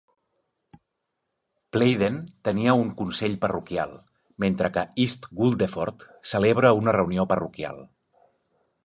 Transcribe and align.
Playden 1.75 2.15
tenia 2.47 2.73
un 2.85 2.89
consell 3.01 3.35
parroquial, 3.43 3.93
mentre 4.45 4.71
que 4.79 4.87
East 5.05 5.29
Guldeford 5.41 6.07
celebra 6.31 6.73
una 6.81 6.97
reunió 6.99 7.27
parroquial. 7.35 7.85